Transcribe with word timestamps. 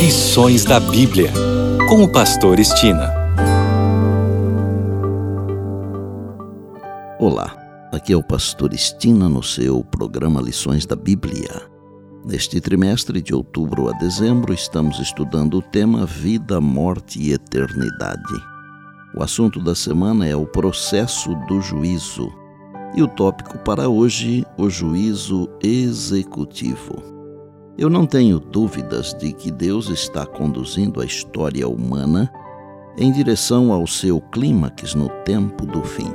Lições 0.00 0.64
da 0.64 0.80
Bíblia, 0.80 1.30
com 1.86 2.02
o 2.02 2.10
Pastor 2.10 2.58
Estina. 2.58 3.12
Olá, 7.18 7.54
aqui 7.92 8.14
é 8.14 8.16
o 8.16 8.22
Pastor 8.22 8.72
Estina 8.72 9.28
no 9.28 9.42
seu 9.42 9.84
programa 9.84 10.40
Lições 10.40 10.86
da 10.86 10.96
Bíblia. 10.96 11.50
Neste 12.24 12.62
trimestre 12.62 13.20
de 13.20 13.34
outubro 13.34 13.90
a 13.90 13.92
dezembro, 13.98 14.54
estamos 14.54 14.98
estudando 15.00 15.58
o 15.58 15.62
tema 15.62 16.06
Vida, 16.06 16.62
Morte 16.62 17.20
e 17.20 17.34
Eternidade. 17.34 18.42
O 19.14 19.22
assunto 19.22 19.62
da 19.62 19.74
semana 19.74 20.26
é 20.26 20.34
o 20.34 20.46
processo 20.46 21.34
do 21.46 21.60
juízo. 21.60 22.32
E 22.96 23.02
o 23.02 23.06
tópico 23.06 23.58
para 23.58 23.86
hoje, 23.90 24.46
o 24.56 24.70
juízo 24.70 25.46
executivo. 25.62 27.19
Eu 27.80 27.88
não 27.88 28.04
tenho 28.04 28.38
dúvidas 28.38 29.14
de 29.14 29.32
que 29.32 29.50
Deus 29.50 29.88
está 29.88 30.26
conduzindo 30.26 31.00
a 31.00 31.04
história 31.06 31.66
humana 31.66 32.30
em 32.98 33.10
direção 33.10 33.72
ao 33.72 33.86
seu 33.86 34.20
clímax 34.20 34.94
no 34.94 35.08
tempo 35.24 35.64
do 35.64 35.82
fim. 35.82 36.12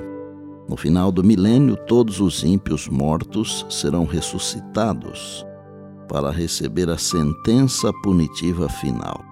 No 0.69 0.77
final 0.77 1.11
do 1.11 1.23
milênio, 1.23 1.75
todos 1.75 2.19
os 2.19 2.43
ímpios 2.43 2.87
mortos 2.87 3.65
serão 3.67 4.05
ressuscitados 4.05 5.43
para 6.07 6.29
receber 6.29 6.87
a 6.87 6.99
sentença 6.99 7.91
punitiva 8.03 8.69
final. 8.69 9.25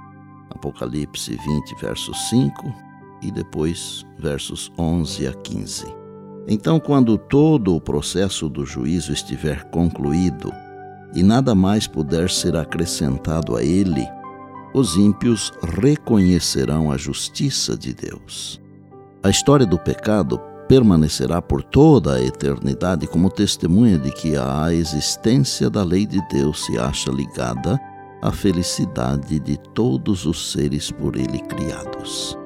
Apocalipse 0.50 1.38
20, 1.38 1.76
verso 1.80 2.16
5 2.16 2.52
e 3.22 3.32
depois 3.32 4.04
versos 4.18 4.72
11 4.76 5.28
a 5.28 5.34
15. 5.34 5.86
Então, 6.48 6.80
quando 6.80 7.16
todo 7.16 7.76
o 7.76 7.80
processo 7.80 8.50
do 8.50 8.66
juízo 8.66 9.14
estiver 9.14 9.66
concluído, 9.66 10.52
e 11.16 11.22
nada 11.22 11.54
mais 11.54 11.88
puder 11.88 12.30
ser 12.30 12.56
acrescentado 12.56 13.56
a 13.56 13.64
ele, 13.64 14.08
os 14.74 14.96
ímpios 14.96 15.52
reconhecerão 15.80 16.92
a 16.92 16.98
justiça 16.98 17.78
de 17.78 17.94
Deus. 17.94 18.60
A 19.22 19.30
história 19.30 19.66
do 19.66 19.78
pecado 19.78 20.40
permanecerá 20.68 21.42
por 21.42 21.64
toda 21.64 22.16
a 22.16 22.22
eternidade 22.22 23.06
como 23.06 23.30
testemunha 23.30 23.98
de 23.98 24.12
que 24.12 24.36
a 24.36 24.74
existência 24.74 25.70
da 25.70 25.84
lei 25.84 26.06
de 26.06 26.20
Deus 26.30 26.66
se 26.66 26.78
acha 26.78 27.12
ligada 27.12 27.80
à 28.22 28.32
felicidade 28.32 29.40
de 29.40 29.58
todos 29.74 30.26
os 30.26 30.52
seres 30.52 30.90
por 30.90 31.16
ele 31.16 31.40
criados. 31.40 32.38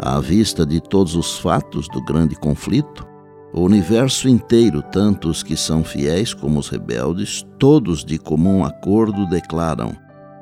À 0.00 0.20
vista 0.20 0.64
de 0.64 0.80
todos 0.80 1.14
os 1.14 1.38
fatos 1.38 1.86
do 1.88 2.04
grande 2.04 2.34
conflito, 2.34 3.07
o 3.52 3.62
universo 3.62 4.28
inteiro, 4.28 4.82
tanto 4.82 5.28
os 5.28 5.42
que 5.42 5.56
são 5.56 5.82
fiéis 5.82 6.34
como 6.34 6.58
os 6.60 6.68
rebeldes, 6.68 7.46
todos 7.58 8.04
de 8.04 8.18
comum 8.18 8.64
acordo 8.64 9.26
declaram: 9.26 9.96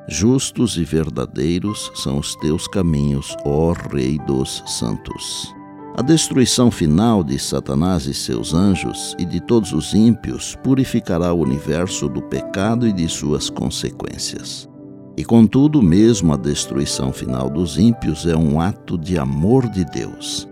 Justos 0.08 0.76
e 0.76 0.84
verdadeiros 0.84 1.90
são 1.94 2.18
os 2.18 2.34
teus 2.36 2.66
caminhos, 2.66 3.36
ó 3.44 3.72
Rei 3.72 4.18
dos 4.26 4.62
Santos. 4.66 5.54
A 5.96 6.02
destruição 6.02 6.70
final 6.70 7.24
de 7.24 7.38
Satanás 7.38 8.06
e 8.06 8.12
seus 8.12 8.52
anjos 8.52 9.16
e 9.18 9.24
de 9.24 9.40
todos 9.40 9.72
os 9.72 9.94
ímpios 9.94 10.54
purificará 10.62 11.32
o 11.32 11.40
universo 11.40 12.06
do 12.08 12.20
pecado 12.20 12.86
e 12.86 12.92
de 12.92 13.08
suas 13.08 13.48
consequências. 13.48 14.68
E 15.16 15.24
contudo, 15.24 15.82
mesmo 15.82 16.34
a 16.34 16.36
destruição 16.36 17.12
final 17.12 17.48
dos 17.48 17.78
ímpios 17.78 18.26
é 18.26 18.36
um 18.36 18.60
ato 18.60 18.98
de 18.98 19.18
amor 19.18 19.66
de 19.70 19.86
Deus 19.86 20.46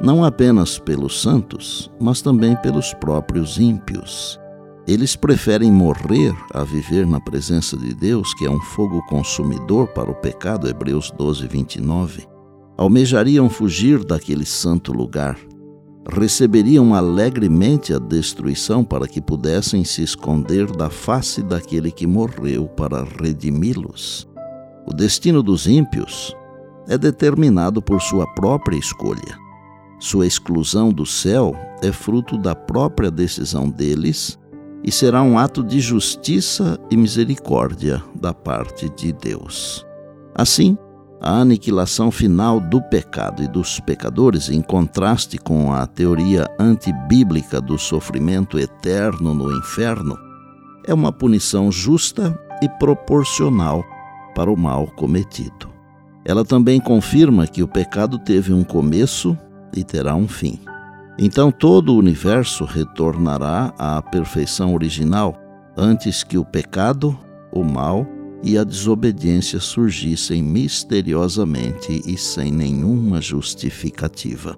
não 0.00 0.24
apenas 0.24 0.78
pelos 0.78 1.20
santos, 1.20 1.90
mas 2.00 2.20
também 2.20 2.56
pelos 2.56 2.92
próprios 2.94 3.58
ímpios. 3.58 4.38
Eles 4.86 5.16
preferem 5.16 5.72
morrer 5.72 6.34
a 6.52 6.62
viver 6.62 7.06
na 7.06 7.18
presença 7.18 7.74
de 7.74 7.94
Deus, 7.94 8.34
que 8.34 8.44
é 8.44 8.50
um 8.50 8.60
fogo 8.60 9.00
consumidor 9.06 9.88
para 9.88 10.10
o 10.10 10.14
pecado, 10.14 10.68
Hebreus 10.68 11.10
12, 11.10 11.46
29. 11.48 12.26
Almejariam 12.76 13.48
fugir 13.48 14.04
daquele 14.04 14.44
santo 14.44 14.92
lugar. 14.92 15.38
Receberiam 16.06 16.94
alegremente 16.94 17.94
a 17.94 17.98
destruição 17.98 18.84
para 18.84 19.08
que 19.08 19.22
pudessem 19.22 19.84
se 19.84 20.02
esconder 20.02 20.70
da 20.70 20.90
face 20.90 21.42
daquele 21.42 21.90
que 21.90 22.06
morreu 22.06 22.66
para 22.66 23.04
redimi-los. 23.22 24.28
O 24.86 24.92
destino 24.92 25.42
dos 25.42 25.66
ímpios 25.66 26.36
é 26.86 26.98
determinado 26.98 27.80
por 27.80 28.02
sua 28.02 28.26
própria 28.34 28.76
escolha. 28.76 29.43
Sua 30.04 30.26
exclusão 30.26 30.92
do 30.92 31.06
céu 31.06 31.56
é 31.82 31.90
fruto 31.90 32.36
da 32.36 32.54
própria 32.54 33.10
decisão 33.10 33.70
deles 33.70 34.38
e 34.84 34.92
será 34.92 35.22
um 35.22 35.38
ato 35.38 35.64
de 35.64 35.80
justiça 35.80 36.78
e 36.90 36.96
misericórdia 36.96 38.04
da 38.14 38.34
parte 38.34 38.90
de 38.90 39.14
Deus. 39.14 39.82
Assim, 40.34 40.76
a 41.22 41.38
aniquilação 41.38 42.10
final 42.10 42.60
do 42.60 42.82
pecado 42.82 43.42
e 43.42 43.48
dos 43.48 43.80
pecadores, 43.80 44.50
em 44.50 44.60
contraste 44.60 45.38
com 45.38 45.72
a 45.72 45.86
teoria 45.86 46.46
antibíblica 46.58 47.58
do 47.58 47.78
sofrimento 47.78 48.58
eterno 48.58 49.32
no 49.32 49.56
inferno, 49.56 50.18
é 50.86 50.92
uma 50.92 51.12
punição 51.12 51.72
justa 51.72 52.38
e 52.60 52.68
proporcional 52.78 53.82
para 54.34 54.52
o 54.52 54.56
mal 54.56 54.86
cometido. 54.86 55.70
Ela 56.26 56.44
também 56.44 56.78
confirma 56.78 57.46
que 57.46 57.62
o 57.62 57.68
pecado 57.68 58.18
teve 58.18 58.52
um 58.52 58.62
começo 58.62 59.34
e 59.76 59.84
terá 59.84 60.14
um 60.14 60.28
fim. 60.28 60.58
Então 61.18 61.52
todo 61.52 61.92
o 61.92 61.98
universo 61.98 62.64
retornará 62.64 63.72
à 63.78 64.02
perfeição 64.02 64.74
original 64.74 65.36
antes 65.76 66.22
que 66.22 66.38
o 66.38 66.44
pecado, 66.44 67.16
o 67.52 67.62
mal 67.62 68.06
e 68.42 68.58
a 68.58 68.64
desobediência 68.64 69.60
surgissem 69.60 70.42
misteriosamente 70.42 72.02
e 72.04 72.16
sem 72.16 72.50
nenhuma 72.50 73.20
justificativa. 73.20 74.56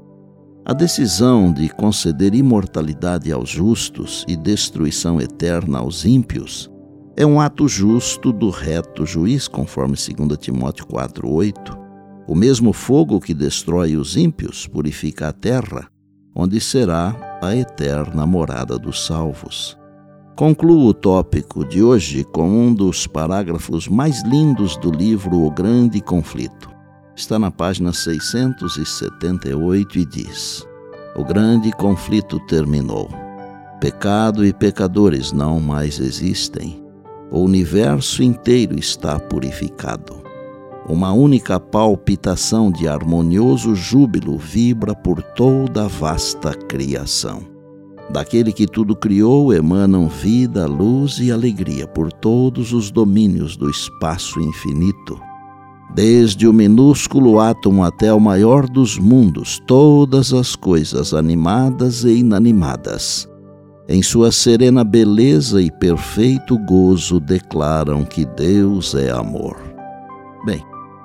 A 0.65 0.73
decisão 0.73 1.53
de 1.53 1.69
conceder 1.69 2.35
imortalidade 2.35 3.31
aos 3.31 3.49
justos 3.49 4.25
e 4.27 4.37
destruição 4.37 5.21
eterna 5.21 5.79
aos 5.79 6.05
ímpios 6.05 6.69
é 7.17 7.25
um 7.25 7.41
ato 7.41 7.69
justo 7.69 8.33
do 8.33 8.51
reto 8.51 9.07
juiz, 9.07 9.47
conforme 9.47 9.95
2 9.95 10.37
Timóteo 10.39 10.87
4:8 10.87 11.86
o 12.27 12.35
mesmo 12.35 12.73
fogo 12.73 13.21
que 13.21 13.33
destrói 13.33 13.97
os 13.97 14.17
ímpios 14.17 14.67
purifica 14.67 15.29
a 15.29 15.33
terra, 15.33 15.89
onde 16.35 16.61
será 16.61 17.39
a 17.41 17.55
eterna 17.55 18.27
morada 18.27 18.77
dos 18.79 19.07
salvos. 19.07 19.79
Concluo 20.35 20.89
o 20.89 20.95
tópico 20.95 21.65
de 21.65 21.83
hoje 21.83 22.25
com 22.25 22.47
um 22.47 22.75
dos 22.75 23.07
parágrafos 23.07 23.89
mais 23.89 24.23
lindos 24.23 24.77
do 24.77 24.91
livro 24.91 25.43
O 25.43 25.51
Grande 25.51 25.99
Conflito. 26.01 26.69
Está 27.15 27.39
na 27.39 27.51
página 27.51 27.95
678 27.95 29.99
e 29.99 30.05
diz: 30.05 30.67
O 31.17 31.25
grande 31.25 31.73
conflito 31.73 32.39
terminou. 32.41 33.09
Pecado 33.81 34.45
e 34.45 34.53
pecadores 34.53 35.33
não 35.33 35.59
mais 35.59 35.99
existem. 35.99 36.85
O 37.31 37.41
universo 37.41 38.23
inteiro 38.23 38.79
está 38.79 39.19
purificado. 39.19 40.26
Uma 40.89 41.13
única 41.13 41.59
palpitação 41.59 42.71
de 42.71 42.87
harmonioso 42.87 43.75
júbilo 43.75 44.39
vibra 44.39 44.95
por 44.95 45.21
toda 45.21 45.87
a 45.87 45.89
vasta 45.89 46.55
criação. 46.55 47.43
Daquele 48.09 48.53
que 48.53 48.69
tudo 48.69 48.95
criou 48.95 49.53
emanam 49.53 50.07
vida, 50.07 50.65
luz 50.65 51.19
e 51.19 51.33
alegria 51.33 51.89
por 51.89 52.13
todos 52.13 52.73
os 52.73 52.93
domínios 52.93 53.57
do 53.57 53.69
espaço 53.69 54.41
infinito. 54.41 55.21
Desde 55.93 56.47
o 56.47 56.53
minúsculo 56.53 57.41
átomo 57.41 57.83
até 57.83 58.13
o 58.13 58.21
maior 58.21 58.69
dos 58.69 58.97
mundos, 58.97 59.61
todas 59.67 60.33
as 60.33 60.55
coisas 60.55 61.13
animadas 61.13 62.05
e 62.05 62.19
inanimadas, 62.19 63.29
em 63.89 64.03
sua 64.03 64.31
serena 64.31 64.85
beleza 64.85 65.61
e 65.61 65.69
perfeito 65.69 66.57
gozo, 66.59 67.19
declaram 67.19 68.05
que 68.05 68.25
Deus 68.25 68.95
é 68.95 69.11
amor. 69.11 69.57
Bem, 70.45 70.63